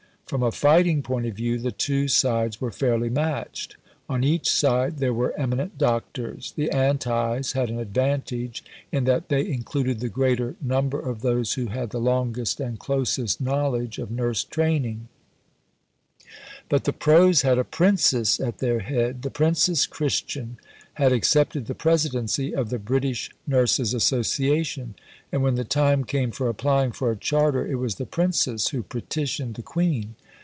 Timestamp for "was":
27.75-27.95